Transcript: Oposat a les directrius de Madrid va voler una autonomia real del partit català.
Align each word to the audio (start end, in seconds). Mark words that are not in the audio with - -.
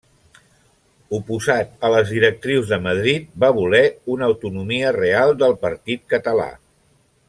Oposat 1.17 1.85
a 1.89 1.91
les 1.97 2.15
directrius 2.15 2.67
de 2.73 2.81
Madrid 2.87 3.29
va 3.45 3.53
voler 3.61 3.85
una 4.17 4.33
autonomia 4.33 4.99
real 5.01 5.39
del 5.45 5.59
partit 5.67 6.07
català. 6.17 6.53